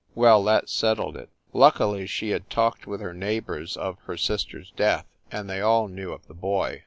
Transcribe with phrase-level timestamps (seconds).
[0.15, 1.29] Well, that settled it.
[1.53, 5.87] Luckily she had talked with her neighbors of her sister s death, and they all
[5.89, 6.79] knew of the boy.